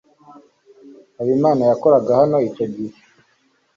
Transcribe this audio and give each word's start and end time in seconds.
Habimana 1.17 1.61
yakoraga 1.71 2.11
hano 2.19 2.37
icyo 2.49 2.65
gihe 2.73 2.97